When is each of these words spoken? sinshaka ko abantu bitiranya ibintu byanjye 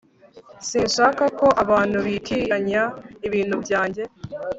sinshaka 0.67 1.23
ko 1.39 1.47
abantu 1.63 1.97
bitiranya 2.05 2.83
ibintu 3.27 3.55
byanjye 3.63 4.03